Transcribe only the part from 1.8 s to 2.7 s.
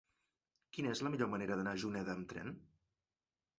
Juneda amb tren?